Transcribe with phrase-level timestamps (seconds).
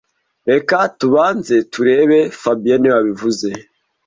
[0.49, 3.49] Reka tubanze turebe fabien niwe wabivuze